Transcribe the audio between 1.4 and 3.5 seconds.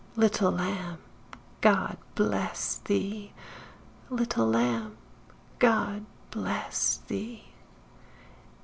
God bless thee!